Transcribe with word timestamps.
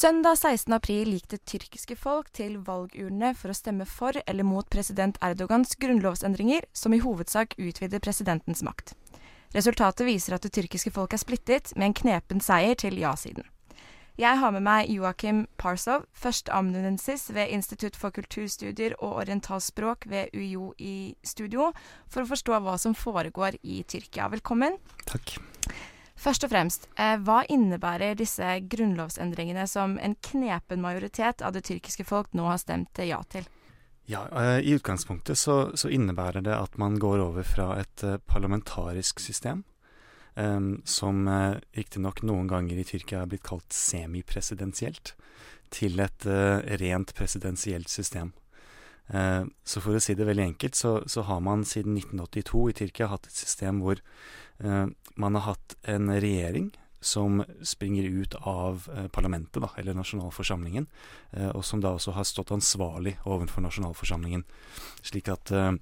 Søndag 0.00 0.38
16. 0.38 0.72
april 0.72 1.10
gikk 1.12 1.26
det 1.28 1.38
tyrkiske 1.50 1.92
folk 1.98 2.30
til 2.32 2.54
valgurnene 2.64 3.34
for 3.36 3.52
å 3.52 3.56
stemme 3.58 3.84
for 3.84 4.16
eller 4.22 4.46
mot 4.48 4.64
president 4.72 5.18
Erdogans 5.20 5.74
grunnlovsendringer, 5.82 6.64
som 6.72 6.94
i 6.96 7.02
hovedsak 7.04 7.52
utvider 7.60 8.00
presidentens 8.00 8.62
makt. 8.64 8.94
Resultatet 9.52 10.06
viser 10.08 10.38
at 10.38 10.46
det 10.46 10.54
tyrkiske 10.56 10.94
folk 10.96 11.12
er 11.12 11.20
splittet, 11.20 11.74
med 11.76 11.90
en 11.90 11.98
knepen 12.00 12.40
seier 12.40 12.80
til 12.80 12.96
ja-siden. 12.96 13.44
Jeg 14.16 14.40
har 14.40 14.56
med 14.56 14.64
meg 14.64 14.88
Joakim 14.88 15.44
Parsov, 15.60 16.08
førsteamanuensis 16.16 17.28
ved 17.36 17.52
Institutt 17.52 18.00
for 18.00 18.16
kulturstudier 18.16 18.96
og 19.02 19.18
orientalspråk 19.26 20.08
ved 20.08 20.32
UiO 20.32 20.72
i 20.80 21.12
studio, 21.20 21.74
for 22.08 22.24
å 22.24 22.32
forstå 22.32 22.64
hva 22.64 22.80
som 22.80 22.96
foregår 22.96 23.60
i 23.60 23.82
Tyrkia. 23.84 24.32
Velkommen. 24.32 24.80
Takk. 25.04 25.36
Først 26.20 26.44
og 26.44 26.50
fremst, 26.52 26.84
eh, 27.00 27.16
hva 27.24 27.40
innebærer 27.48 28.18
disse 28.18 28.44
grunnlovsendringene 28.68 29.64
som 29.68 29.96
en 29.98 30.14
knepen 30.20 30.82
majoritet 30.84 31.40
av 31.40 31.54
det 31.56 31.64
tyrkiske 31.64 32.04
folk 32.04 32.34
nå 32.36 32.44
har 32.44 32.60
stemt 32.60 33.00
ja 33.00 33.22
til? 33.32 33.46
Ja, 34.04 34.26
eh, 34.28 34.60
I 34.60 34.74
utgangspunktet 34.76 35.38
så, 35.38 35.72
så, 35.74 35.88
innebærer 35.88 36.44
det 36.44 36.52
at 36.52 36.76
man 36.76 36.98
går 37.00 37.24
over 37.24 37.46
fra 37.46 37.70
et 37.80 38.04
eh, 38.04 38.18
parlamentarisk 38.28 39.20
system, 39.20 39.64
um, 40.36 40.82
som 40.84 41.24
riktignok 41.76 42.20
noen 42.22 42.48
ganger 42.48 42.76
i 42.76 42.84
Tyrkia 42.84 43.22
er 43.22 43.30
blitt 43.30 43.46
kalt 43.46 43.72
semipresidensielt, 43.72 45.14
til 45.70 46.00
et 46.02 46.26
rent 46.82 47.12
presidensielt 47.14 47.88
system. 47.88 48.32
Uh, 49.10 49.48
så 49.66 49.82
for 49.82 49.98
å 49.98 50.02
si 50.02 50.14
det 50.14 50.28
veldig 50.28 50.52
enkelt, 50.52 50.78
så, 50.78 51.00
så, 51.10 51.24
har 51.26 51.40
man 51.42 51.64
siden 51.66 51.96
1982 51.98 52.68
i 52.70 52.76
Tyrkia 52.82 53.10
hatt 53.10 53.26
et 53.26 53.42
system 53.46 53.82
hvor 53.82 54.02
man 55.16 55.36
har 55.38 55.54
hatt 55.54 55.74
en 55.88 56.10
regjering 56.12 56.66
som 57.00 57.44
springer 57.62 58.04
ut 58.04 58.34
av 58.34 58.88
eh, 58.96 59.06
parlamentet, 59.08 59.62
da, 59.62 59.70
eller 59.80 59.96
nasjonalforsamlingen, 59.96 60.86
eh, 61.32 61.48
og 61.48 61.64
som 61.64 61.80
da 61.80 61.94
også 61.96 62.14
har 62.16 62.28
stått 62.28 62.52
ansvarlig 62.54 63.16
overfor 63.24 63.64
nasjonalforsamlingen. 63.64 64.44
Slik 65.00 65.30
at 65.32 65.52
eh, 65.56 65.72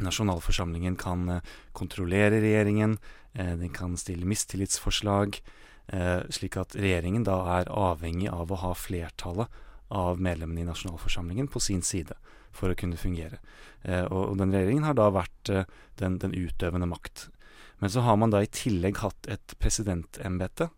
nasjonalforsamlingen 0.00 0.96
kan 1.00 1.28
eh, 1.36 1.52
kontrollere 1.76 2.40
regjeringen, 2.40 2.96
eh, 3.34 3.52
den 3.60 3.74
kan 3.76 3.98
stille 4.00 4.28
mistillitsforslag, 4.28 5.36
eh, 5.92 6.24
slik 6.32 6.56
at 6.60 6.76
regjeringen 6.80 7.28
da 7.28 7.36
er 7.58 7.70
avhengig 7.70 8.32
av 8.32 8.48
å 8.52 8.62
ha 8.64 8.72
flertallet 8.78 9.62
av 9.94 10.20
medlemmene 10.22 10.64
i 10.64 10.68
nasjonalforsamlingen 10.68 11.48
på 11.52 11.62
sin 11.62 11.82
side 11.86 12.16
for 12.54 12.70
å 12.70 12.78
kunne 12.78 12.98
fungere. 12.98 13.40
og, 13.84 14.20
og 14.30 14.36
den 14.38 14.52
regjeringen 14.54 14.86
har 14.86 14.94
da 14.98 15.08
vært 15.12 15.50
den, 15.98 16.18
den 16.22 16.34
utøvende 16.34 16.86
makt 16.86 17.28
men 17.84 17.90
så 17.90 18.00
har 18.00 18.16
man 18.16 18.32
da 18.32 18.42
i 18.42 18.48
tillegg 18.48 19.02
hatt 19.02 19.28
et 19.30 19.52
presidentembete. 19.60 20.70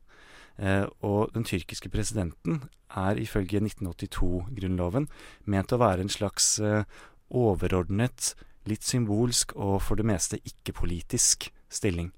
Eh, 0.57 0.87
og 1.05 1.35
den 1.37 1.45
tyrkiske 1.47 1.91
presidenten 1.93 2.65
er 2.97 3.21
ifølge 3.21 3.61
1982-grunnloven 3.61 5.09
ment 5.45 5.75
å 5.75 5.81
være 5.83 6.07
en 6.07 6.13
slags 6.13 6.57
eh, 6.59 6.83
overordnet, 7.31 8.33
litt 8.67 8.83
symbolsk 8.83 9.55
og 9.55 9.79
for 9.87 10.01
det 10.01 10.09
meste 10.09 10.41
ikke-politisk 10.43 11.51
stilling. 11.71 12.11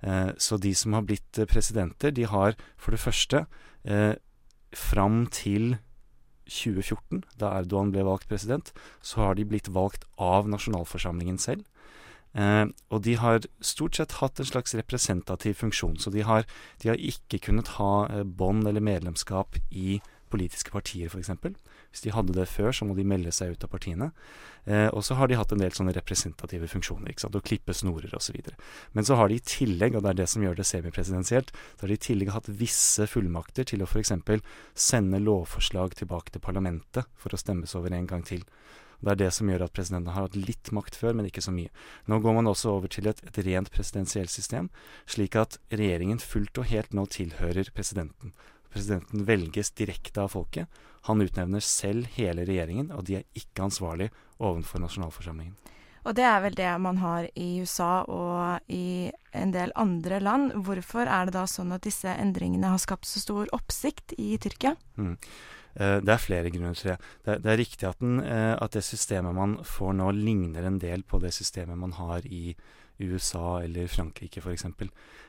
Eh, 0.00 0.30
så 0.38 0.56
de 0.56 0.72
som 0.78 0.96
har 0.96 1.04
blitt 1.04 1.42
presidenter, 1.50 2.14
de 2.14 2.24
har 2.30 2.56
for 2.80 2.96
det 2.96 3.02
første 3.02 3.44
eh, 3.84 4.14
fram 4.72 5.26
til 5.34 5.74
2014, 6.50 7.24
da 7.40 7.54
Erdogan 7.60 7.92
ble 7.94 8.04
valgt 8.06 8.28
president, 8.30 8.72
så 9.00 9.24
har 9.24 9.38
de 9.38 9.46
blitt 9.46 9.70
valgt 9.72 10.06
av 10.18 10.50
nasjonalforsamlingen 10.50 11.38
selv. 11.38 11.64
Eh, 12.34 12.66
og 12.90 13.02
de 13.06 13.16
har 13.18 13.46
stort 13.64 13.98
sett 13.98 14.18
hatt 14.20 14.38
en 14.38 14.48
slags 14.50 14.74
representativ 14.78 15.56
funksjon. 15.62 15.98
Så 15.98 16.12
de 16.14 16.22
har, 16.26 16.46
de 16.82 16.92
har 16.92 16.98
ikke 16.98 17.42
kunnet 17.46 17.74
ha 17.78 18.06
eh, 18.06 18.24
bånd 18.24 18.66
eller 18.68 18.84
medlemskap 18.84 19.58
i 19.70 20.00
politiske 20.30 20.70
partier, 20.70 21.10
f.eks. 21.10 21.32
Hvis 21.90 22.04
de 22.04 22.12
hadde 22.14 22.34
det 22.36 22.46
før, 22.46 22.70
så 22.74 22.86
må 22.86 22.94
de 22.94 23.04
melde 23.06 23.32
seg 23.34 23.54
ut 23.54 23.64
av 23.66 23.70
partiene. 23.72 24.10
Eh, 24.64 24.86
og 24.94 25.02
så 25.06 25.16
har 25.18 25.30
de 25.30 25.38
hatt 25.38 25.50
en 25.54 25.62
del 25.62 25.74
sånne 25.74 25.94
representative 25.96 26.68
funksjoner, 26.70 27.10
ikke 27.10 27.24
sant, 27.24 27.38
å 27.38 27.42
klippe 27.42 27.74
snorer 27.74 28.14
osv. 28.14 28.36
Men 28.94 29.06
så 29.06 29.18
har 29.18 29.30
de 29.30 29.40
i 29.40 29.46
tillegg, 29.52 29.96
og 29.98 30.04
det 30.04 30.12
er 30.12 30.20
det 30.22 30.28
som 30.30 30.44
gjør 30.44 30.60
det 30.60 30.68
semipresidensielt, 30.70 31.50
så 31.50 31.84
har 31.84 31.90
de 31.90 31.98
i 31.98 32.04
tillegg 32.06 32.30
hatt 32.34 32.52
visse 32.60 33.08
fullmakter 33.10 33.66
til 33.72 33.82
å 33.82 33.88
f.eks. 33.90 34.14
sende 34.74 35.22
lovforslag 35.22 35.98
tilbake 35.98 36.36
til 36.36 36.44
parlamentet 36.44 37.10
for 37.18 37.34
å 37.34 37.40
stemmes 37.40 37.74
over 37.78 37.96
en 37.96 38.10
gang 38.10 38.22
til. 38.26 38.46
Det 39.00 39.14
er 39.14 39.20
det 39.22 39.30
som 39.32 39.48
gjør 39.48 39.64
at 39.64 39.72
presidenten 39.72 40.12
har 40.12 40.26
hatt 40.26 40.36
litt 40.36 40.70
makt 40.76 40.98
før, 41.00 41.16
men 41.16 41.26
ikke 41.30 41.42
så 41.44 41.54
mye. 41.56 41.72
Nå 42.04 42.20
går 42.20 42.36
man 42.36 42.50
også 42.50 42.74
over 42.76 42.92
til 42.92 43.08
et, 43.08 43.22
et 43.24 43.40
rent 43.46 43.70
presidensielt 43.72 44.32
system, 44.32 44.68
slik 45.08 45.38
at 45.40 45.56
regjeringen 45.72 46.20
fullt 46.20 46.60
og 46.60 46.68
helt 46.68 46.92
nå 46.96 47.06
tilhører 47.08 47.72
presidenten. 47.74 48.34
Presidenten 48.70 49.24
velges 49.26 49.72
direkte 49.72 50.20
av 50.26 50.34
folket. 50.36 50.68
Han 51.08 51.22
utnevner 51.24 51.64
selv 51.64 52.10
hele 52.16 52.44
regjeringen, 52.48 52.90
og 52.92 53.06
de 53.08 53.20
er 53.20 53.28
ikke 53.38 53.68
ansvarlig 53.68 54.10
overfor 54.38 54.82
nasjonalforsamlingen. 54.82 55.56
Og 56.08 56.16
det 56.16 56.24
er 56.24 56.40
vel 56.40 56.56
det 56.56 56.68
man 56.80 56.98
har 57.02 57.26
i 57.36 57.60
USA 57.60 58.02
og 58.08 58.72
i 58.72 59.10
en 59.36 59.52
del 59.52 59.72
andre 59.76 60.20
land. 60.22 60.54
Hvorfor 60.64 61.04
er 61.04 61.28
det 61.28 61.36
da 61.36 61.44
sånn 61.48 61.74
at 61.76 61.84
disse 61.84 62.08
endringene 62.08 62.72
har 62.72 62.80
skapt 62.80 63.08
så 63.08 63.20
stor 63.20 63.50
oppsikt 63.56 64.16
i 64.16 64.32
Tyrkia? 64.40 64.74
Mm. 64.96 65.16
Eh, 65.74 65.98
det 66.00 66.14
er 66.14 66.22
flere 66.22 66.52
grunner 66.52 66.74
til 66.78 66.94
det. 66.94 66.98
Det, 67.26 67.52
er 67.52 67.60
riktig 67.60 67.88
at, 67.88 68.00
den, 68.00 68.18
eh, 68.24 68.54
at, 68.56 68.72
det 68.72 68.84
systemet 68.86 69.36
man 69.36 69.58
får 69.66 69.92
nå, 70.00 70.10
ligner 70.16 70.66
en 70.66 70.80
del 70.82 71.04
på 71.04 71.20
det 71.22 71.34
systemet 71.36 71.78
man 71.78 71.92
har 72.00 72.24
i 72.24 72.56
USA 73.00 73.60
eller 73.62 73.88
Frankrike 73.88 74.40
f.eks. 74.40 74.66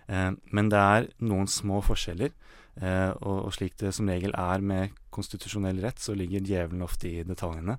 Eh, 0.07 0.31
men 0.55 0.71
det 0.71 0.79
er 0.79 1.11
noen 1.19 1.51
små 1.51 1.83
forskjeller. 1.85 2.31
Og, 2.79 3.37
og 3.45 3.49
slik 3.51 3.73
det 3.81 3.89
som 3.93 4.07
regel 4.07 4.31
er 4.39 4.61
med 4.63 4.93
konstitusjonell 5.11 5.81
rett, 5.83 5.99
så 5.99 6.15
ligger 6.15 6.45
djevelen 6.47 6.85
ofte 6.85 7.09
i 7.09 7.25
detaljene. 7.27 7.75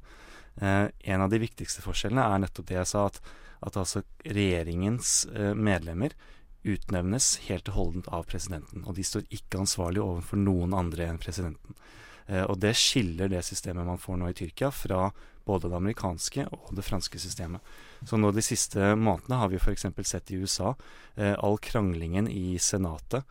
En 0.61 1.25
av 1.25 1.31
de 1.33 1.41
viktigste 1.41 1.81
forskjellene 1.81 2.27
er 2.29 2.43
nettopp 2.43 2.69
det 2.69 2.77
jeg 2.77 2.91
sa, 2.91 3.07
at, 3.09 3.17
at 3.65 3.79
altså 3.81 4.03
regjeringens 4.27 5.15
medlemmer 5.57 6.13
utnevnes 6.63 7.37
helt 7.49 7.71
og 7.73 7.79
holdent 7.79 8.09
av 8.15 8.27
presidenten. 8.31 8.85
Og 8.87 8.97
de 8.97 9.05
står 9.07 9.27
ikke 9.35 9.63
ansvarlig 9.63 10.03
overfor 10.03 10.41
noen 10.41 10.75
andre 10.77 11.09
enn 11.11 11.21
presidenten. 11.23 11.77
Eh, 12.27 12.45
og 12.45 12.59
det 12.63 12.75
skiller 12.79 13.31
det 13.33 13.43
systemet 13.47 13.87
man 13.87 14.01
får 14.01 14.21
nå 14.21 14.31
i 14.31 14.37
Tyrkia, 14.39 14.71
fra 14.71 15.11
både 15.47 15.69
det 15.69 15.79
amerikanske 15.79 16.47
og 16.55 16.71
det 16.79 16.85
franske 16.87 17.19
systemet. 17.19 17.73
Så 18.07 18.19
nå 18.19 18.31
de 18.35 18.45
siste 18.47 18.93
månedene 18.95 19.41
har 19.41 19.51
vi 19.51 19.59
f.eks. 19.59 19.89
sett 20.07 20.31
i 20.31 20.39
USA 20.39 20.75
eh, 21.17 21.35
all 21.35 21.59
kranglingen 21.59 22.31
i 22.31 22.59
Senatet 22.63 23.27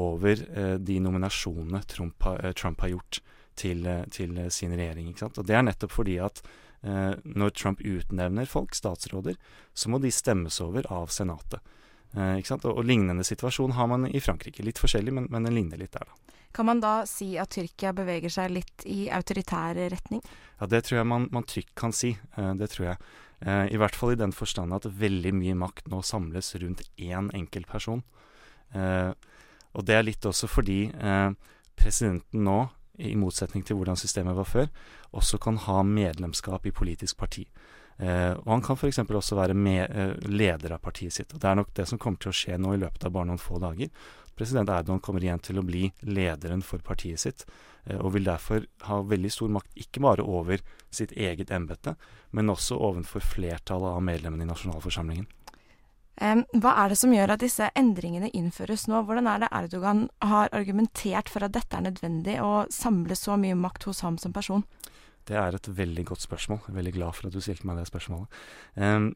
over 0.00 0.42
eh, 0.58 0.74
de 0.80 0.98
nominasjonene 1.02 1.82
Trump, 1.90 2.22
har, 2.22 2.52
Trump 2.58 2.84
har 2.84 2.94
gjort 2.94 3.20
til, 3.54 3.86
til, 4.10 4.38
sin 4.50 4.74
regjering. 4.74 5.08
Ikke 5.10 5.26
sant? 5.26 5.38
Og 5.38 5.46
det 5.46 5.56
er 5.56 5.66
nettopp 5.66 5.94
fordi 5.94 6.18
at 6.22 6.44
når 6.84 7.54
Trump 7.56 7.78
utnevner 7.80 8.44
folk, 8.44 8.74
statsråder, 8.76 9.38
så 9.72 9.88
må 9.88 9.96
de 10.02 10.10
stemmes 10.12 10.58
over 10.60 10.84
av 10.92 11.06
Senatet. 11.08 11.62
ikke 12.12 12.50
sant? 12.50 12.66
Og, 12.68 12.76
og 12.76 12.84
lignende 12.84 13.24
situasjon 13.24 13.72
har 13.78 13.88
man 13.88 14.04
i 14.04 14.20
Frankrike. 14.20 14.60
Litt 14.66 14.82
forskjellig, 14.82 15.14
men, 15.16 15.30
men 15.32 15.48
den 15.48 15.56
ligner 15.56 15.80
litt 15.80 15.94
der, 15.96 16.04
da. 16.04 16.34
Kan 16.54 16.68
man 16.68 16.82
da 16.82 17.06
si 17.08 17.32
at 17.40 17.50
Tyrkia 17.50 17.90
beveger 17.96 18.30
seg 18.30 18.52
litt 18.54 18.84
i 18.86 19.08
autoritær 19.10 19.74
retning? 19.90 20.20
Ja, 20.60 20.68
det 20.70 20.84
tror 20.86 21.00
jeg 21.00 21.08
man, 21.10 21.26
man 21.34 21.48
trygt 21.50 21.72
kan 21.78 21.96
si. 21.96 22.12
Eh, 22.36 22.52
det 22.60 22.70
tror 22.74 22.92
jeg. 22.92 23.14
I 23.44 23.76
hvert 23.76 23.96
fall 23.98 24.14
i 24.14 24.16
den 24.16 24.32
forstand 24.32 24.72
at 24.72 24.86
veldig 24.88 25.34
mye 25.36 25.56
makt 25.58 25.90
nå 25.92 25.98
samles 26.06 26.54
rundt 26.62 26.84
én 26.96 27.26
enkelt 27.36 27.66
person. 27.68 28.00
Uh, 28.72 29.12
og 29.74 29.84
det 29.86 29.98
er 29.98 30.06
litt 30.06 30.26
også 30.26 30.48
fordi 30.50 30.78
presidenten 31.76 32.44
nå, 32.46 32.58
i 33.02 33.16
motsetning 33.18 33.64
til 33.66 33.74
hvordan 33.74 33.98
systemet 33.98 34.36
var 34.38 34.46
før, 34.46 34.68
også 35.18 35.40
kan 35.42 35.56
ha 35.66 35.82
medlemskap 35.82 36.66
i 36.66 36.74
politisk 36.74 37.18
parti. 37.18 37.42
Uh, 37.94 38.34
og 38.42 38.48
han 38.50 38.62
kan 38.66 38.78
f.eks. 38.78 38.98
også 39.02 39.36
være 39.38 39.54
med, 39.54 39.90
uh, 39.94 40.14
leder 40.26 40.74
av 40.74 40.80
partiet 40.82 41.14
sitt. 41.14 41.34
Og 41.34 41.42
Det 41.42 41.46
er 41.46 41.58
nok 41.58 41.68
det 41.74 41.86
som 41.86 41.98
kommer 41.98 42.18
til 42.22 42.32
å 42.32 42.34
skje 42.34 42.58
nå 42.58 42.72
i 42.74 42.80
løpet 42.82 43.06
av 43.06 43.12
bare 43.14 43.28
noen 43.28 43.42
få 43.42 43.60
dager 43.62 43.90
president 44.36 44.68
Erdogan 44.68 45.02
kommer 45.02 45.24
igjen 45.24 45.42
til 45.42 45.60
å 45.60 45.66
bli 45.66 45.88
lederen 46.02 46.62
for 46.66 46.82
partiet 46.84 47.22
sitt, 47.22 47.44
eh, 47.86 47.98
og 47.98 48.14
vil 48.16 48.26
derfor 48.26 48.66
ha 48.88 49.00
veldig 49.02 49.30
stor 49.32 49.52
makt 49.54 49.84
ikke 49.86 50.02
bare 50.02 50.26
over 50.26 50.62
sitt 50.90 51.12
eget 51.12 51.50
embete, 51.54 51.96
men 52.32 52.50
også 52.50 52.78
overfor 52.78 53.22
flertallet 53.22 53.94
av 53.94 54.02
medlemmene 54.02 54.46
i 54.46 54.50
nasjonalforsamlingen. 54.50 55.26
Hva 56.14 56.72
er 56.78 56.92
det 56.92 56.98
som 57.00 57.10
gjør 57.10 57.32
at 57.34 57.42
disse 57.42 57.66
endringene 57.74 58.28
innføres 58.38 58.86
nå? 58.86 59.00
Hvordan 59.06 59.26
er 59.26 59.40
det 59.42 59.48
Erdogan 59.50 60.04
har 60.22 60.52
argumentert 60.54 61.32
for 61.32 61.42
at 61.42 61.56
dette 61.56 61.74
er 61.74 61.88
nødvendig, 61.88 62.36
å 62.38 62.66
samle 62.70 63.16
så 63.18 63.34
mye 63.40 63.56
makt 63.58 63.88
hos 63.90 64.04
ham 64.06 64.18
som 64.22 64.34
person? 64.34 64.62
Det 65.26 65.34
er 65.40 65.56
et 65.56 65.68
veldig 65.68 66.04
godt 66.12 66.22
spørsmål. 66.22 66.60
Jeg 66.62 66.74
er 66.74 66.78
veldig 66.78 66.94
glad 66.98 67.16
for 67.16 67.28
at 67.28 67.34
du 67.34 67.42
stilte 67.42 67.66
meg 67.66 67.80
det 67.80 67.88
spørsmålet. 67.90 68.38
Um, 68.76 69.10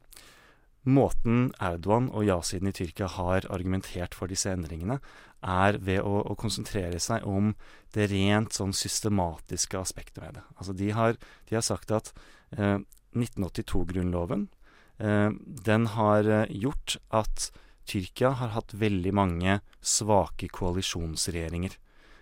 Måten 0.88 1.50
Erdogan 1.60 2.06
og 2.16 2.24
ja-siden 2.24 2.70
i 2.70 2.72
Tyrkia 2.72 3.10
har 3.12 3.44
argumentert 3.52 4.14
for 4.16 4.30
disse 4.30 4.50
endringene, 4.54 5.00
er 5.44 5.76
ved 5.84 6.00
å, 6.00 6.22
å 6.32 6.36
konsentrere 6.38 6.98
seg 7.02 7.26
om 7.28 7.52
det 7.94 8.08
rent 8.10 8.56
sånn 8.56 8.72
systematiske 8.74 9.78
aspektet 9.78 10.22
ved 10.22 10.38
det. 10.38 10.44
Altså 10.56 10.74
de 10.78 10.88
har, 10.96 11.18
de 11.50 11.58
har 11.58 11.66
sagt 11.66 11.92
at 11.94 12.10
eh, 12.56 12.78
1982-grunnloven 13.14 14.48
eh, 14.48 14.57
den 14.98 15.86
har 15.94 16.26
eh, 16.26 16.50
gjort 16.50 16.96
at 17.14 17.50
Tyrkia 17.88 18.34
har 18.36 18.52
hatt 18.52 18.74
veldig 18.74 19.12
mange 19.16 19.60
svake 19.80 20.50
koalisjonsregjeringer. 20.52 21.78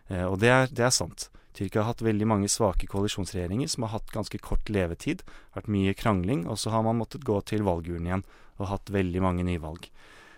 Eh, 0.08 0.26
og 0.26 0.38
det 0.42 0.52
er, 0.52 0.68
det 0.70 0.86
er 0.86 0.94
sant. 0.94 1.28
Tyrkia 1.56 1.82
har 1.82 1.94
hatt 1.94 2.04
veldig 2.04 2.28
mange 2.28 2.50
svake 2.52 2.86
koalisjonsregjeringer 2.90 3.70
som 3.72 3.86
har 3.86 3.96
hatt 3.96 4.12
ganske 4.14 4.38
kort 4.44 4.68
levetid. 4.70 5.24
Vært 5.56 5.72
mye 5.72 5.96
krangling, 5.96 6.44
og 6.46 6.60
så 6.60 6.74
har 6.74 6.84
man 6.86 7.00
måttet 7.00 7.26
gå 7.26 7.40
til 7.48 7.64
valgurnen 7.66 8.10
igjen 8.10 8.26
og 8.56 8.70
hatt 8.70 8.92
veldig 8.92 9.22
mange 9.24 9.44
nyvalg. 9.48 9.88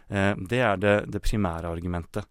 Eh, 0.08 0.32
det 0.38 0.62
er 0.64 0.80
det, 0.80 0.96
det 1.12 1.24
primære 1.26 1.70
argumentet. 1.70 2.24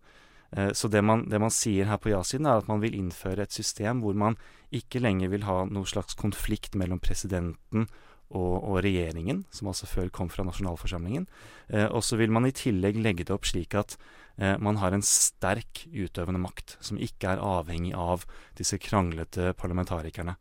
Eh, 0.55 0.71
så 0.73 0.89
det 0.89 1.03
man, 1.05 1.27
det 1.29 1.41
man, 1.43 1.53
sier 1.53 1.91
her 1.91 2.01
på 2.01 2.11
ja-siden, 2.15 2.47
er 2.47 2.63
at 2.63 2.71
man 2.71 2.81
vil 2.81 2.95
innføre 2.97 3.45
et 3.45 3.55
system 3.55 4.01
hvor 4.03 4.17
man 4.17 4.39
ikke 4.73 5.03
lenger 5.03 5.31
vil 5.31 5.45
ha 5.47 5.61
noen 5.67 5.87
slags 5.87 6.17
konflikt 6.19 6.75
mellom 6.75 6.99
presidenten 7.03 7.87
og, 8.35 8.53
og 8.59 8.79
regjeringen, 8.83 9.45
som 9.53 9.69
altså 9.71 9.87
før 9.87 10.09
kom 10.13 10.29
fra 10.31 10.45
nasjonalforsamlingen. 10.47 11.27
Eh, 11.71 11.87
og 11.87 12.03
så 12.03 12.19
vil 12.19 12.33
man 12.33 12.47
i 12.47 12.55
tillegg 12.55 12.99
legge 12.99 13.27
det 13.27 13.35
opp 13.35 13.47
slik 13.47 13.75
at 13.79 13.95
eh, 14.37 14.57
man 14.59 14.79
har 14.81 14.95
en 14.95 15.05
sterk 15.05 15.85
utøvende 15.93 16.41
makt, 16.43 16.77
som 16.83 16.99
ikke 16.99 17.35
er 17.35 17.43
avhengig 17.43 17.95
av 17.95 18.27
disse 18.59 18.79
kranglete 18.83 19.53
parlamentarikerne. 19.59 20.35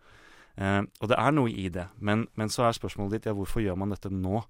Eh, 0.56 0.82
og 0.82 1.12
det 1.12 1.20
er 1.20 1.36
noe 1.36 1.52
i 1.52 1.68
det, 1.72 1.88
men, 1.98 2.26
men 2.34 2.52
så 2.52 2.66
er 2.66 2.78
spørsmålet 2.78 3.18
ditt 3.18 3.30
ja, 3.30 3.36
hvorfor 3.36 3.62
gjør 3.62 3.78
man 3.78 3.94
dette 3.94 4.10
nå? 4.12 4.42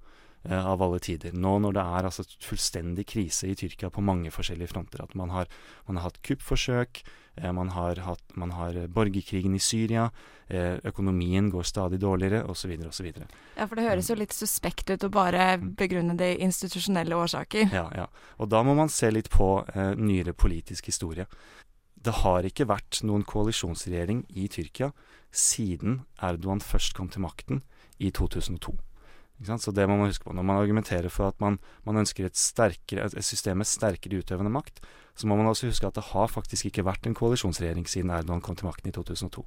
Eh, 0.48 0.66
av 0.66 0.82
alle 0.82 0.98
tider. 1.02 1.34
Nå 1.34 1.56
når 1.62 1.74
det 1.74 1.82
er 1.82 2.06
altså 2.06 2.24
fullstendig 2.44 3.06
krise 3.10 3.48
i 3.50 3.56
Tyrkia 3.58 3.90
på 3.90 4.04
mange 4.04 4.30
forskjellige 4.30 4.70
fronter. 4.70 5.02
At 5.02 5.16
man 5.18 5.32
har, 5.34 5.48
man 5.88 5.98
har 5.98 6.06
hatt 6.10 6.20
kuppforsøk, 6.26 7.02
eh, 7.34 7.50
man 7.52 7.72
har, 7.74 7.98
hatt, 8.06 8.22
man 8.38 8.52
har 8.54 8.78
borgerkrigen 8.86 9.56
i 9.56 9.62
Syria, 9.62 10.10
eh, 10.46 10.78
økonomien 10.86 11.50
går 11.50 11.66
stadig 11.66 11.98
dårligere, 12.00 12.44
osv. 12.46 12.76
osv. 12.86 13.10
Ja, 13.56 13.66
for 13.66 13.74
det 13.74 13.88
høres 13.88 14.10
jo 14.10 14.18
litt 14.20 14.36
suspekt 14.36 14.90
ut 14.92 15.08
å 15.08 15.10
bare 15.10 15.56
begrunne 15.58 16.14
det 16.16 16.36
i 16.36 16.42
institusjonelle 16.46 17.18
årsaker. 17.18 17.72
Ja, 17.74 17.88
ja. 17.96 18.06
Og 18.38 18.50
da 18.52 18.62
må 18.62 18.76
man 18.78 18.92
se 18.92 19.10
litt 19.10 19.32
på 19.34 19.64
eh, 19.74 19.94
nyere 19.98 20.36
politisk 20.36 20.92
historie. 20.92 21.26
Det 21.96 22.20
har 22.22 22.46
ikke 22.46 22.68
vært 22.70 23.02
noen 23.02 23.26
koalisjonsregjering 23.26 24.28
i 24.38 24.46
Tyrkia 24.46 24.92
siden 25.34 26.04
Erdogan 26.22 26.62
først 26.62 26.94
kom 26.94 27.10
til 27.10 27.26
makten 27.26 27.64
i 27.98 28.12
2002. 28.14 28.76
Så 29.44 29.72
det 29.74 29.84
må 29.84 29.98
man 29.98 30.08
huske 30.08 30.24
på. 30.24 30.32
Når 30.32 30.44
man 30.48 30.56
argumenterer 30.56 31.12
for 31.12 31.28
at 31.28 31.40
man, 31.40 31.58
man 31.84 32.00
ønsker 32.00 32.24
et, 32.24 32.38
sterkere, 32.40 33.04
et, 33.04 33.24
system 33.24 33.60
med 33.60 33.68
sterkere 33.68 34.22
utøvende 34.22 34.52
makt, 34.52 34.80
så 35.16 35.28
må 35.28 35.36
man 35.36 35.48
også 35.50 35.68
huske 35.68 35.86
at 35.86 35.96
det 35.96 36.08
har 36.12 36.28
faktisk 36.32 36.68
ikke 36.68 36.84
vært 36.86 37.06
en 37.08 37.16
koalisjonsregjering 37.16 37.84
siden 37.88 38.12
Erdogan 38.12 38.40
kom 38.44 38.56
til 38.56 38.68
makten 38.68 38.88
i 38.88 38.94
2002. 38.96 39.44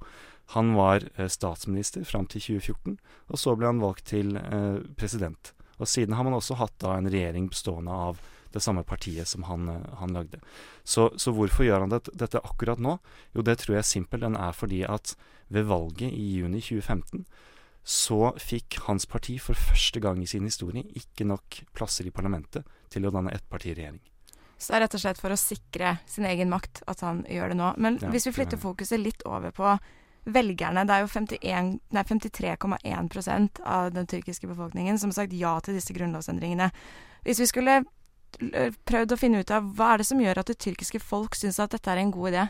Han 0.53 0.75
var 0.77 1.05
eh, 1.15 1.29
statsminister 1.29 2.05
fram 2.05 2.29
til 2.29 2.61
2014, 2.61 2.99
og 3.29 3.41
så 3.41 3.55
ble 3.57 3.69
han 3.69 3.81
valgt 3.81 4.05
til 4.13 4.37
eh, 4.37 4.81
president. 4.97 5.53
Og 5.79 5.89
siden 5.89 6.13
har 6.17 6.25
man 6.27 6.37
også 6.37 6.57
hatt 6.59 6.75
da 6.81 6.97
en 6.97 7.09
regjering 7.09 7.49
bestående 7.49 7.93
av 7.93 8.21
det 8.53 8.61
samme 8.65 8.83
partiet 8.85 9.29
som 9.29 9.45
han, 9.49 9.69
eh, 9.73 9.97
han 10.01 10.13
lagde. 10.13 10.41
Så, 10.83 11.09
så, 11.17 11.33
hvorfor 11.33 11.65
gjør 11.65 11.85
han 11.85 11.93
det, 11.93 12.03
dette 12.13 12.41
akkurat 12.45 12.81
nå? 12.81 12.99
Jo, 13.33 13.45
det 13.45 13.59
tror 13.61 13.79
jeg 13.79 13.89
simpelthen 13.89 14.37
er 14.37 14.53
fordi 14.57 14.83
at 14.85 15.15
ved 15.49 15.65
valget 15.69 16.13
i 16.13 16.25
juni 16.41 16.61
2015 16.61 17.25
så 17.89 18.37
fikk 18.37 18.77
hans 18.85 19.09
parti 19.09 19.39
for 19.41 19.57
første 19.57 19.97
gang 20.03 20.19
i 20.21 20.27
sin 20.29 20.43
historie 20.45 20.83
ikke 20.99 21.25
nok 21.25 21.63
plasser 21.73 22.05
i 22.05 22.11
parlamentet 22.13 22.61
til 22.93 23.07
å 23.07 23.11
danne 23.13 23.31
ettpartiregjering. 23.33 24.01
Så 24.59 24.67
det 24.69 24.75
er 24.77 24.81
rett 24.83 24.97
og 24.97 25.01
slett 25.01 25.21
for 25.21 25.31
å 25.33 25.37
sikre 25.39 25.97
sin 26.05 26.25
egen 26.29 26.49
makt 26.51 26.83
at 26.91 26.99
han 27.01 27.25
gjør 27.31 27.47
det 27.49 27.57
nå. 27.57 27.67
Men 27.81 27.93
ja, 27.97 28.09
hvis 28.13 28.27
vi 28.27 28.35
flytter 28.35 28.57
fokuset 28.61 28.99
litt 29.01 29.21
over 29.25 29.49
på 29.55 29.65
velgerne, 30.29 30.85
det 30.85 30.93
er 30.93 31.01
jo 31.01 31.09
53,1% 31.09 33.61
av 33.65 33.89
den 33.95 34.05
tyrkiske 34.11 34.47
befolkningen 34.51 34.99
som 34.99 35.09
har 35.09 35.17
sagt 35.23 35.33
ja 35.33 35.59
til 35.63 35.73
disse 35.79 35.93
grunnlovsendringene. 35.95 36.67
Hvis 37.25 37.41
vi 37.41 37.47
skulle 37.49 37.83
prøvd 38.85 39.11
å 39.15 39.17
finne 39.17 39.39
ut 39.41 39.51
av 39.55 39.63
hva 39.79 39.87
er 39.95 39.99
det 40.03 40.09
som 40.11 40.21
gjør 40.21 40.39
at 40.43 40.49
det 40.51 40.61
tyrkiske 40.61 41.01
folk 41.01 41.33
syns 41.39 41.57
at 41.63 41.73
dette 41.73 41.89
er 41.89 41.97
en 42.03 42.13
god 42.13 42.27
idé, 42.35 42.43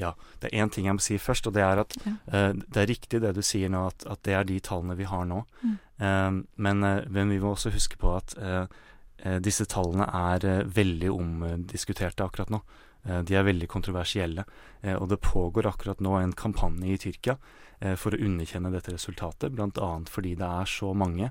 ja, 0.00 0.12
det 0.40 0.50
er 0.50 0.62
én 0.62 0.70
ting 0.72 0.88
jeg 0.88 0.96
må 0.96 1.04
si 1.04 1.18
først, 1.20 1.48
og 1.48 1.56
det 1.56 1.64
er 1.64 1.82
at 1.82 1.96
ja. 2.02 2.14
uh, 2.32 2.52
det 2.52 2.82
er 2.82 2.90
riktig 2.90 3.22
det 3.22 3.34
du 3.36 3.42
sier 3.44 3.72
nå, 3.72 3.86
at, 3.92 4.06
at, 4.08 4.22
det 4.26 4.36
er 4.38 4.46
de 4.48 4.60
tallene 4.64 4.96
vi 4.98 5.08
har 5.08 5.26
nå. 5.28 5.42
Mm. 5.62 5.74
Uh, 6.02 6.30
men, 6.66 6.86
uh, 6.86 7.02
men, 7.08 7.34
vi 7.34 7.40
må 7.42 7.52
også 7.52 7.74
huske 7.74 8.00
på 8.00 8.16
at 8.20 8.36
disse 9.38 9.62
tallene 9.70 10.02
er 10.02 10.64
veldig 10.66 11.10
omdiskuterte 11.14 12.24
akkurat 12.24 12.48
nå. 12.50 12.58
de 13.22 13.36
er 13.38 13.44
veldig 13.46 13.68
kontroversielle. 13.70 14.42
og 14.98 15.04
det 15.12 15.20
pågår 15.22 15.68
akkurat 15.68 16.00
nå 16.02 16.16
en 16.18 16.32
kampanje 16.32 16.88
i 16.90 16.96
Tyrkia 16.98 17.36
for 18.02 18.16
å 18.16 18.18
underkjenne 18.18 18.72
dette 18.74 18.90
resultatet, 18.90 19.54
bl.a. 19.54 19.90
fordi 20.10 20.34
det 20.34 20.48
er 20.48 20.66
så 20.66 20.90
mange 20.90 21.30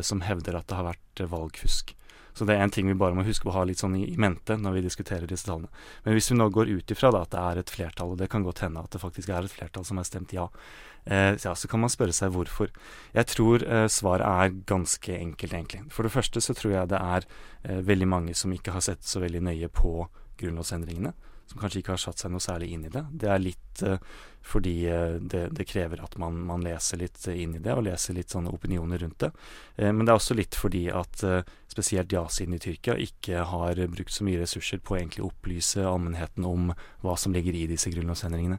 som 0.00 0.24
hevder 0.24 0.56
at 0.56 0.70
det 0.70 0.78
har 0.78 0.88
vært 0.88 1.24
valgfusk. 1.28 1.92
Så 2.36 2.44
det 2.44 2.56
er 2.56 2.66
en 2.66 2.72
ting 2.72 2.88
vi 2.88 2.96
bare 2.98 3.16
må 3.16 3.24
huske 3.24 3.48
å 3.48 3.54
ha 3.54 3.62
litt 3.64 3.80
sånn 3.80 3.94
i 3.96 4.16
mente 4.20 4.58
når 4.60 4.76
vi 4.76 4.82
diskuterer 4.84 5.28
disse 5.28 5.48
tallene. 5.48 5.70
Men 6.04 6.16
hvis 6.16 6.28
vi 6.30 6.36
nå 6.36 6.48
går 6.52 6.68
ut 6.68 6.92
ifra 6.92 7.12
da, 7.14 7.22
at 7.24 7.32
det 7.32 7.44
er 7.44 7.60
et 7.62 7.72
flertall, 7.72 8.12
og 8.12 8.20
det 8.20 8.28
kan 8.32 8.44
godt 8.44 8.60
hende 8.66 8.82
at 8.82 8.92
det 8.92 9.00
faktisk 9.00 9.32
er 9.32 9.46
et 9.46 9.54
flertall 9.54 9.86
som 9.88 10.00
har 10.00 10.08
stemt 10.08 10.34
ja, 10.36 10.44
eh, 11.04 11.32
ja 11.40 11.54
så 11.56 11.70
kan 11.72 11.80
man 11.80 11.92
spørre 11.92 12.16
seg 12.16 12.34
hvorfor. 12.34 12.68
Jeg 13.16 13.32
tror 13.32 13.64
eh, 13.64 13.86
svaret 13.92 14.26
er 14.28 14.58
ganske 14.68 15.16
enkelt, 15.16 15.56
egentlig. 15.56 15.86
For 15.96 16.04
det 16.04 16.12
første 16.12 16.44
så 16.44 16.56
tror 16.58 16.76
jeg 16.76 16.92
det 16.92 17.00
er 17.00 17.28
eh, 17.64 17.80
veldig 17.88 18.10
mange 18.12 18.36
som 18.36 18.52
ikke 18.52 18.76
har 18.76 18.84
sett 18.84 19.08
så 19.08 19.24
veldig 19.24 19.46
nøye 19.48 19.72
på 19.72 20.02
grunnlovsendringene 20.36 21.16
som 21.46 21.60
kanskje 21.60 21.82
ikke 21.82 21.94
har 21.94 22.02
satt 22.02 22.22
seg 22.22 22.32
noe 22.32 22.42
særlig 22.42 22.72
inn 22.74 22.86
i 22.88 22.92
det. 22.92 23.02
Det 23.22 23.28
er 23.30 23.42
litt 23.42 23.82
uh, 23.86 23.98
fordi 24.46 24.74
uh, 24.90 25.16
det, 25.22 25.44
det, 25.54 25.66
krever 25.68 26.02
at 26.02 26.16
man, 26.20 26.38
man, 26.48 26.64
leser 26.66 27.00
litt 27.00 27.20
inn 27.30 27.56
i 27.58 27.62
det, 27.62 27.74
og 27.74 27.86
leser 27.86 28.16
litt 28.16 28.34
sånne 28.34 28.52
opinioner 28.54 29.02
rundt 29.04 29.22
det. 29.22 29.30
Uh, 29.78 29.92
men 29.92 30.04
det 30.04 30.12
er 30.12 30.20
også 30.20 30.36
litt 30.38 30.58
fordi 30.58 30.86
at 30.90 31.22
spesielt 31.70 32.12
ja-siden 32.12 32.56
i 32.56 32.62
Tyrkia 32.62 32.96
ikke 33.00 33.46
har 33.50 33.80
brukt 33.92 34.14
så 34.14 34.26
mye 34.26 34.42
ressurser 34.42 34.82
på 34.82 34.94
å 34.94 35.00
egentlig 35.00 35.26
opplyse 35.26 35.84
allmennheten 35.86 36.46
om 36.48 36.70
hva 37.04 37.16
som 37.20 37.34
ligger 37.36 37.56
i 37.56 37.66
disse 37.70 37.90
grunnlovsendringene. 37.92 38.58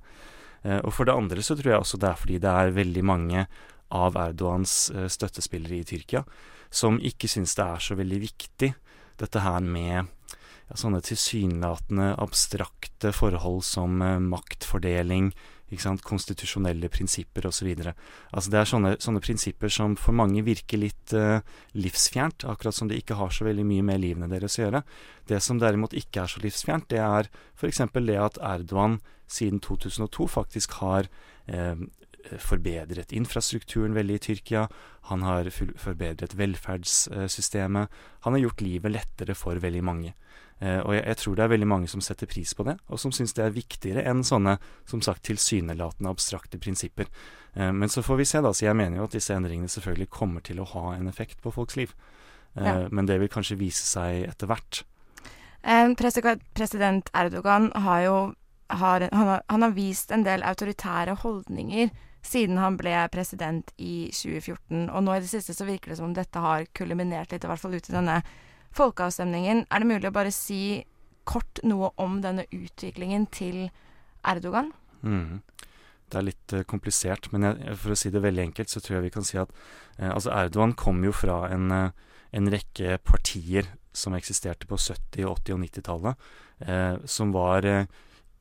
og 0.84 0.92
for 0.94 1.06
det 1.06 1.16
andre 1.16 1.42
så 1.42 1.56
tror 1.56 1.72
jeg 1.72 1.82
også 1.82 1.98
det 2.02 2.10
er 2.10 2.22
fordi 2.22 2.38
det 2.44 2.52
er 2.52 2.76
veldig 2.76 3.04
mange 3.06 3.46
av 3.94 4.18
Erdogans 4.20 4.92
støttespillere 5.10 5.80
i 5.80 5.88
Tyrkia 5.88 6.24
som 6.70 7.00
ikke 7.00 7.30
syns 7.32 7.56
det 7.58 7.66
er 7.66 7.84
så 7.84 7.98
veldig 7.98 8.20
viktig 8.22 8.72
dette 9.18 9.42
her 9.42 9.64
med 9.64 10.12
ja, 10.68 10.78
sånne 10.80 11.02
tilsynelatende 11.06 12.14
abstrakte 12.22 13.14
forhold 13.16 13.64
som 13.68 14.02
eh, 14.02 14.18
maktfordeling, 14.24 15.32
konstitusjonelle 16.08 16.88
prinsipper 16.88 17.50
osv. 17.50 17.68
Altså 18.32 18.52
det 18.52 18.60
er 18.60 18.70
sånne, 18.70 18.94
sånne, 19.04 19.20
prinsipper 19.20 19.72
som 19.74 19.98
for 20.00 20.16
mange 20.16 20.44
virker 20.48 20.80
litt 20.80 21.14
eh, 21.14 21.44
livsfjernt, 21.76 22.46
akkurat 22.48 22.76
som 22.76 22.88
det 22.88 23.02
ikke 23.02 23.20
har 23.20 23.34
så 23.36 23.48
veldig 23.48 23.66
mye 23.68 23.84
med 23.84 24.02
livene 24.04 24.32
deres 24.32 24.60
å 24.60 24.66
gjøre. 24.66 24.84
Det 25.28 25.42
som 25.44 25.60
derimot 25.60 25.96
ikke 25.98 26.24
er 26.24 26.32
så 26.32 26.44
livsfjernt, 26.44 26.88
det 26.94 27.04
er 27.04 27.28
f.eks. 27.60 27.84
det 28.00 28.20
at 28.22 28.40
Erdogan 28.40 29.02
siden 29.28 29.60
2002 29.60 30.28
faktisk 30.32 30.80
har 30.80 31.10
eh, 31.52 31.76
forbedret 32.42 33.14
infrastrukturen 33.16 33.96
veldig 33.96 34.18
i 34.18 34.24
Tyrkia. 34.28 34.68
Han 35.12 35.24
har 35.24 35.50
forbedret 35.52 36.36
velferdssystemet. 36.38 38.00
Han 38.26 38.38
har 38.38 38.44
gjort 38.44 38.64
livet 38.66 38.94
lettere 38.94 39.36
for 39.38 39.60
veldig 39.64 39.84
mange. 39.84 40.14
Eh, 40.60 40.80
og 40.82 40.96
jeg, 40.96 41.04
jeg, 41.06 41.18
tror 41.22 41.36
det 41.38 41.44
er 41.46 41.52
veldig 41.54 41.70
mange 41.70 41.90
som 41.92 42.02
setter 42.02 42.30
pris 42.30 42.54
på 42.58 42.66
det, 42.66 42.80
og 42.90 42.98
som 43.02 43.14
syns 43.14 43.36
det 43.38 43.44
er 43.46 43.54
viktigere 43.54 44.06
enn 44.10 44.24
sånne 44.26 44.56
som 44.90 45.04
sagt 45.06 45.28
tilsynelatende 45.30 46.10
abstrakte 46.10 46.58
prinsipper. 46.62 47.10
Eh, 47.54 47.72
men 47.72 47.94
så 47.94 48.02
får 48.06 48.22
vi 48.22 48.28
se, 48.30 48.42
da. 48.42 48.54
Så 48.54 48.66
jeg 48.66 48.78
mener 48.78 48.98
jo 48.98 49.06
at 49.06 49.18
disse 49.18 49.36
endringene 49.36 49.70
selvfølgelig 49.72 50.10
kommer 50.18 50.46
til 50.46 50.62
å 50.62 50.70
ha 50.74 50.96
en 50.96 51.10
effekt 51.12 51.44
på 51.44 51.54
folks 51.54 51.78
liv. 51.78 51.94
Eh, 52.56 52.66
ja. 52.66 52.76
Men 52.90 53.10
det 53.10 53.20
vil 53.22 53.32
kanskje 53.32 53.60
vise 53.60 53.86
seg 53.86 54.26
etter 54.32 54.50
hvert. 54.50 54.84
President 56.58 57.10
Erdogan 57.18 57.72
har 57.76 58.04
jo 58.06 58.18
har, 58.68 59.02
han, 59.12 59.28
har, 59.28 59.42
han 59.48 59.64
har 59.64 59.72
vist 59.76 60.12
en 60.12 60.26
del 60.26 60.44
autoritære 60.44 61.14
holdninger 61.22 61.88
siden 62.26 62.60
han 62.60 62.78
ble 62.80 62.94
president 63.14 63.72
i 63.78 64.10
2014. 64.14 64.90
Og 64.90 65.04
nå 65.04 65.16
i 65.16 65.24
det 65.24 65.32
siste 65.32 65.56
så 65.56 65.68
virker 65.68 65.92
det 65.92 66.00
som 66.00 66.10
om 66.10 66.16
dette 66.18 66.44
har 66.44 66.68
kulminert 66.78 67.32
litt, 67.34 67.46
i 67.46 67.52
hvert 67.52 67.62
fall 67.62 67.78
ut 67.78 67.90
i 67.90 67.96
denne 67.96 68.22
folkeavstemningen, 68.78 69.66
er 69.72 69.84
det 69.84 69.90
mulig 69.90 70.10
å 70.10 70.16
bare 70.16 70.34
si 70.36 70.84
kort 71.28 71.62
noe 71.68 71.92
om 72.00 72.20
denne 72.24 72.46
utviklingen 72.56 73.28
til 73.34 73.68
Erdogan? 74.28 74.72
Mm. 75.02 75.42
Det 76.08 76.20
er 76.20 76.28
litt 76.30 76.56
uh, 76.56 76.64
komplisert, 76.68 77.30
men 77.34 77.44
jeg, 77.48 77.78
for 77.82 77.94
å 77.94 78.00
si 78.00 78.12
det 78.14 78.24
veldig 78.24 78.46
enkelt, 78.46 78.72
så 78.72 78.82
tror 78.84 78.98
jeg 78.98 79.08
vi 79.10 79.16
kan 79.18 79.28
si 79.28 79.40
at 79.42 79.52
uh, 79.52 80.14
altså 80.14 80.32
Erdogan 80.36 80.76
kom 80.80 81.04
jo 81.04 81.12
fra 81.16 81.42
en, 81.52 81.68
uh, 81.72 82.14
en, 82.32 82.52
rekke 82.52 83.00
partier 83.04 83.68
som 83.98 84.16
eksisterte 84.16 84.70
på 84.70 84.80
70-, 84.80 85.26
80- 85.26 85.56
og 85.56 85.64
90-tallet, 85.64 86.28
som 87.10 87.32
var 87.34 87.66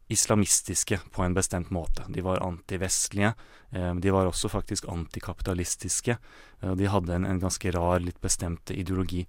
islamistiske 0.09 1.01
på 1.11 1.23
en 1.25 1.35
bestemt 1.35 1.71
måte. 1.75 2.05
De 2.09 2.23
var 2.23 2.43
antivestlige. 2.45 3.35
de 3.71 4.11
var 4.11 4.27
også 4.27 4.49
faktisk 4.49 4.85
antikapitalistiske. 4.89 6.17
de 6.63 6.87
hadde 6.87 7.15
en, 7.15 7.27
en 7.27 7.41
ganske 7.41 7.71
rar, 7.71 8.01
litt 8.01 8.21
bestemt 8.21 8.71
ideologi. 8.71 9.27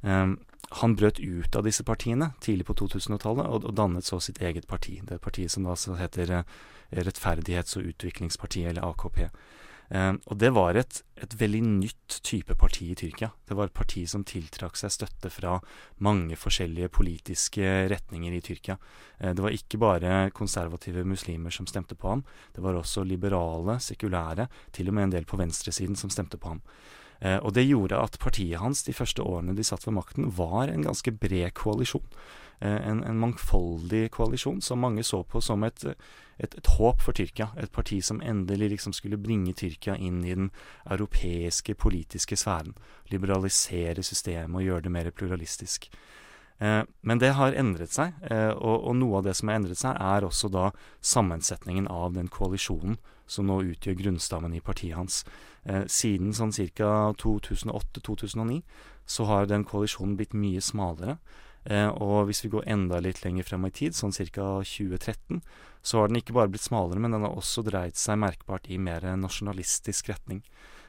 Um, 0.00 0.38
han 0.70 0.96
brøt 0.96 1.20
ut 1.20 1.56
av 1.56 1.62
disse 1.64 1.84
partiene 1.86 2.32
tidlig 2.42 2.66
på 2.66 2.74
2000-tallet 2.74 3.46
og, 3.46 3.64
og, 3.64 3.74
dannet 3.78 4.04
så 4.04 4.18
sitt 4.20 4.40
eget 4.42 4.66
parti. 4.66 4.98
Det 5.06 5.20
partiet 5.22 5.52
som 5.54 5.64
da 5.64 5.76
heter 6.00 6.42
Rettferdighets- 6.90 7.78
og 7.78 7.86
utviklingspartiet, 7.92 8.70
eller 8.70 8.86
AKP. 8.86 9.28
Eh, 9.88 10.12
og 10.26 10.38
det 10.40 10.50
var 10.56 10.78
et, 10.78 11.00
et, 11.20 11.34
veldig 11.38 11.62
nytt 11.66 12.18
type 12.26 12.56
parti 12.58 12.88
i 12.90 12.96
Tyrkia. 12.98 13.30
Det 13.46 13.56
var 13.58 13.68
et 13.68 13.76
parti 13.76 14.02
som 14.10 14.24
tiltrakk 14.26 14.78
seg 14.78 14.94
støtte 14.94 15.30
fra 15.30 15.56
mange 16.02 16.38
forskjellige 16.38 16.90
politiske 16.94 17.86
retninger 17.92 18.34
i 18.34 18.42
Tyrkia. 18.42 18.78
Eh, 19.18 19.32
det 19.36 19.44
var 19.44 19.54
ikke 19.54 19.80
bare 19.82 20.16
konservative 20.34 21.06
muslimer 21.06 21.54
som 21.54 21.68
stemte 21.70 21.98
på 21.98 22.16
ham. 22.16 22.24
Det 22.56 22.64
var 22.64 22.78
også 22.78 23.06
liberale, 23.06 23.78
sekulære, 23.82 24.48
til 24.72 24.90
og 24.90 24.98
med 24.98 25.08
en 25.08 25.18
del 25.18 25.28
på 25.28 25.38
venstresiden 25.40 25.98
som 25.98 26.10
stemte 26.10 26.40
på 26.40 26.56
ham. 26.56 26.64
Eh, 27.20 27.38
og 27.38 27.54
det 27.56 27.68
gjorde 27.68 28.00
at 28.00 28.18
partiet 28.20 28.60
hans 28.60 28.82
de 28.84 28.94
første 28.96 29.24
årene 29.24 29.54
de 29.56 29.64
satt 29.64 29.86
ved 29.86 29.96
makten, 29.96 30.32
var 30.36 30.68
en 30.68 30.84
ganske 30.84 31.14
bred 31.14 31.54
koalisjon. 31.56 32.04
Eh, 32.60 32.88
en, 32.88 33.02
en, 33.04 33.18
mangfoldig 33.20 34.10
koalisjon 34.10 34.62
som 34.64 34.80
mange 34.80 35.04
så 35.04 35.22
på 35.28 35.42
som 35.44 35.64
et, 35.66 35.84
et, 36.38 36.54
et, 36.54 36.70
håp 36.78 37.02
for 37.04 37.16
Tyrkia. 37.16 37.50
Et 37.60 37.72
parti 37.72 38.00
som 38.04 38.22
endelig 38.24 38.70
liksom 38.76 38.94
skulle 38.96 39.20
bringe 39.20 39.52
Tyrkia 39.54 39.96
inn 39.96 40.22
i 40.24 40.34
den 40.34 40.50
europeiske 40.84 41.74
politiske 41.74 42.36
sfæren. 42.36 42.76
Liberalisere 43.12 44.02
systemet 44.02 44.62
og 44.62 44.68
gjøre 44.68 44.86
det 44.88 44.94
mer 44.94 45.10
pluralistisk. 45.10 45.90
Eh, 46.58 46.82
men 47.00 47.20
det 47.20 47.34
har 47.36 47.52
endret 47.52 47.92
seg, 47.92 48.16
eh, 48.30 48.52
og, 48.54 48.86
og, 48.88 48.96
noe 48.96 49.18
av 49.18 49.26
det 49.26 49.36
som 49.36 49.50
har 49.50 49.60
endret 49.60 49.80
seg, 49.82 49.98
er 50.00 50.24
også 50.24 50.48
da 50.48 50.70
sammensetningen 51.04 51.88
av 51.92 52.16
den 52.16 52.30
koalisjonen 52.32 52.96
som 53.28 53.48
nå 53.50 53.58
utgjør 53.74 53.98
grunnstammen 54.00 54.54
i 54.56 54.62
partiet 54.64 54.96
hans. 54.96 55.24
Eh, 55.66 55.84
siden 55.90 56.32
sånn 56.32 56.54
ca. 56.78 57.12
2008-2009 57.20 58.62
så 59.06 59.26
har 59.28 59.50
den 59.50 59.66
koalisjonen 59.68 60.16
blitt 60.16 60.34
mye 60.34 60.62
smalere. 60.62 61.18
Eh, 61.66 61.88
og 61.88 62.28
hvis 62.28 62.44
vi 62.44 62.52
går 62.52 62.68
enda 62.70 63.00
litt 63.02 63.24
lenger 63.24 63.46
frem 63.48 63.66
i 63.66 63.72
tid, 63.74 63.96
sånn 63.98 64.14
ca. 64.14 64.46
2013, 64.62 65.42
så 65.86 66.00
har 66.00 66.10
den 66.10 66.20
ikke 66.20 66.34
bare 66.36 66.50
blitt 66.50 66.66
smalere, 66.66 67.00
men 67.02 67.14
den 67.14 67.26
har 67.26 67.34
også 67.34 67.64
dreid 67.66 67.98
seg 67.98 68.18
merkbart 68.22 68.68
i 68.70 68.78
mer 68.78 69.04
nasjonalistisk 69.18 70.10
retning. 70.10 70.42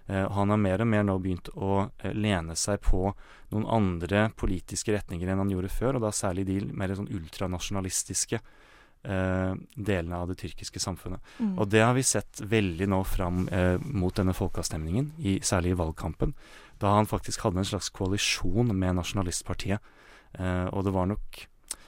Eh, 0.07 0.29
han 0.31 0.50
har 0.50 0.57
mer 0.62 0.81
og 0.84 0.88
mer 0.88 1.03
nå 1.03 1.17
begynt 1.22 1.50
å 1.53 1.89
eh, 2.00 2.13
lene 2.15 2.55
seg 2.55 2.79
på 2.86 3.10
noen 3.51 3.67
andre 3.67 4.29
politiske 4.39 4.93
retninger 4.96 5.27
enn 5.27 5.43
han 5.43 5.51
gjorde 5.51 5.74
før, 5.74 5.98
og 5.98 6.07
da 6.07 6.13
særlig 6.15 6.48
de 6.48 6.62
mer 6.72 6.96
sånn 6.96 7.12
ultranasjonalistiske 7.12 8.39
eh, 8.39 9.51
delene 9.75 10.22
av 10.22 10.31
det 10.31 10.38
tyrkiske 10.39 10.79
samfunnet. 10.79 11.22
Mm. 11.39 11.57
Og 11.57 11.67
det 11.74 11.84
har 11.84 11.98
vi 11.98 12.05
sett 12.07 12.41
veldig 12.41 12.88
nå 12.93 13.01
fram 13.07 13.46
eh, 13.51 13.75
mot 13.84 14.15
denne 14.15 14.36
folkeavstemningen, 14.38 15.12
i, 15.19 15.38
særlig 15.43 15.75
i 15.75 15.81
valgkampen, 15.84 16.34
da 16.79 16.96
han 16.96 17.10
faktisk 17.10 17.43
hadde 17.43 17.63
en 17.63 17.69
slags 17.69 17.89
koalisjon 17.89 18.72
med 18.77 19.00
Nasjonalistpartiet 19.00 19.93
og 20.36 20.84
det 20.86 20.91
var 20.93 21.07
nok 21.10 21.48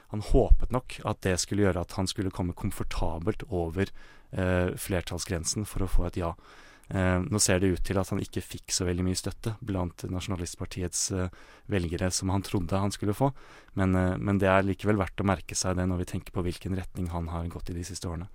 Han 0.10 0.24
håpet 0.26 0.72
nok 0.74 0.96
at 1.06 1.20
det 1.22 1.36
skulle 1.38 1.68
gjøre 1.68 1.84
at 1.86 1.92
han 2.00 2.08
skulle 2.10 2.32
komme 2.34 2.56
komfortabelt 2.58 3.44
over 3.54 3.92
uh, 4.34 4.74
flertallsgrensen 4.74 5.68
for 5.70 5.86
å 5.86 5.90
få 5.92 6.08
et 6.08 6.18
ja. 6.18 6.32
Eh, 6.90 7.20
nå 7.22 7.38
ser 7.38 7.60
det 7.62 7.70
ut 7.70 7.84
til 7.86 8.00
at 8.02 8.10
han 8.10 8.18
ikke 8.24 8.42
fikk 8.42 8.74
så 8.74 8.88
veldig 8.88 9.04
mye 9.06 9.18
støtte 9.20 9.52
blant 9.62 10.08
Nasjonalistpartiets 10.10 11.12
velgere 11.70 12.10
som 12.10 12.32
han 12.34 12.42
trodde 12.42 12.80
han 12.82 12.90
skulle 12.90 13.14
få, 13.14 13.30
men, 13.78 13.94
men, 13.94 14.40
det 14.42 14.50
er 14.50 14.66
likevel 14.66 14.98
verdt 14.98 15.22
å 15.22 15.28
merke 15.30 15.54
seg 15.54 15.78
det 15.78 15.86
når 15.86 16.02
vi 16.02 16.10
tenker 16.16 16.34
på 16.34 16.42
hvilken 16.48 16.74
retning 16.80 17.12
han 17.14 17.30
har 17.30 17.46
gått 17.54 17.70
i 17.70 17.78
de 17.78 17.86
siste 17.86 18.10
årene. 18.10 18.26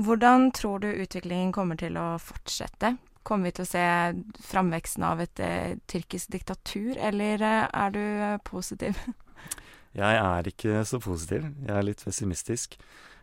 Hvordan 0.00 0.48
tror 0.56 0.80
du 0.80 0.88
utviklingen 0.88 1.52
kommer 1.52 1.76
til 1.76 2.00
å 2.00 2.14
fortsette? 2.16 2.94
Kommer 3.22 3.50
vi 3.50 3.56
til 3.58 3.66
å 3.66 3.70
se 3.70 3.86
framveksten 4.48 5.04
av 5.06 5.22
et 5.22 5.42
eh, 5.42 5.76
tyrkisk 5.90 6.32
diktatur, 6.34 6.96
eller 6.98 7.44
er 7.44 7.94
du 7.94 8.04
positiv? 8.48 8.98
Jeg 9.92 10.16
er 10.16 10.48
ikke 10.48 10.82
så 10.88 10.98
positiv. 11.04 11.44
Jeg 11.66 11.74
er 11.76 11.84
litt 11.84 12.00
pessimistisk. 12.00 12.78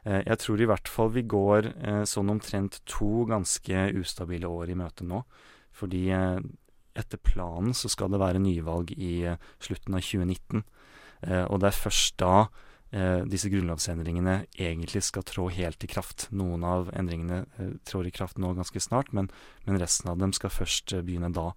Eh, 0.06 0.22
jeg 0.26 0.40
tror 0.42 0.62
i 0.62 0.68
hvert 0.70 0.90
fall 0.90 1.12
vi 1.16 1.26
går 1.28 1.72
eh, 1.74 2.04
sånn 2.08 2.32
omtrent 2.32 2.80
to 2.90 3.26
ganske 3.30 3.90
ustabile 4.00 4.50
år 4.50 4.72
i 4.72 4.78
møte 4.80 5.08
nå. 5.08 5.24
Fordi 5.76 6.04
eh, 6.16 6.40
etter 7.00 7.22
planen 7.24 7.76
så 7.78 7.92
skal 7.92 8.12
det 8.14 8.22
være 8.22 8.42
nyvalg 8.44 8.94
i 8.96 9.24
slutten 9.64 9.96
av 9.96 10.04
2019. 10.04 10.66
Og 11.52 11.58
det 11.60 11.68
er 11.68 11.76
først 11.76 12.14
da 12.20 12.48
disse 12.90 13.52
grunnlovsendringene 13.54 14.48
egentlig 14.58 15.04
skal 15.06 15.22
trå 15.28 15.44
helt 15.54 15.84
i 15.86 15.90
kraft. 15.92 16.26
Noen 16.34 16.64
av 16.66 16.88
endringene 16.98 17.44
trår 17.86 18.10
i 18.10 18.14
kraft 18.16 18.40
nå 18.42 18.56
ganske 18.58 18.82
snart, 18.82 19.12
men, 19.14 19.30
men 19.68 19.78
resten 19.78 20.10
av 20.10 20.18
dem 20.18 20.34
skal 20.34 20.50
først 20.50 20.96
begynne 21.06 21.30
da. 21.36 21.52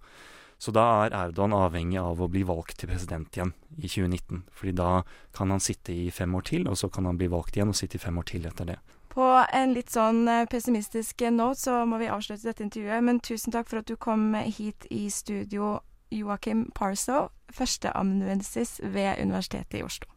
Så 0.63 0.71
da 0.71 0.83
er 1.03 1.15
Erdogan 1.17 1.51
avhengig 1.57 1.97
av 1.99 2.21
å 2.23 2.29
bli 2.31 2.45
valgt 2.47 2.77
til 2.79 2.87
president 2.87 3.35
igjen 3.35 3.51
i 3.75 3.89
2019. 3.89 4.45
Fordi 4.55 4.71
da 4.77 4.91
kan 5.35 5.51
han 5.51 5.63
sitte 5.63 5.91
i 5.91 6.11
fem 6.13 6.35
år 6.37 6.45
til, 6.47 6.69
og 6.71 6.77
så 6.79 6.87
kan 6.87 7.09
han 7.09 7.19
bli 7.19 7.27
valgt 7.33 7.57
igjen 7.57 7.73
og 7.73 7.75
sitte 7.75 7.99
i 7.99 8.03
fem 8.03 8.19
år 8.21 8.29
til 8.31 8.47
etter 8.47 8.69
det. 8.71 8.77
På 9.11 9.27
en 9.43 9.75
litt 9.75 9.91
sånn 9.93 10.23
eh, 10.31 10.45
pessimistisk 10.49 11.25
note 11.35 11.59
så 11.59 11.81
må 11.85 11.99
vi 12.01 12.07
avslutte 12.09 12.47
dette 12.47 12.63
intervjuet, 12.65 13.03
men 13.03 13.19
tusen 13.19 13.53
takk 13.53 13.67
for 13.69 13.83
at 13.83 13.91
du 13.91 13.97
kom 13.99 14.31
hit 14.39 14.87
i 14.89 15.05
studio, 15.11 15.75
Joakim 16.13 16.69
Parso, 16.77 17.27
førsteamanuensis 17.53 18.79
ved 18.87 19.19
Universitetet 19.19 19.81
i 19.81 19.85
Oslo. 19.85 20.12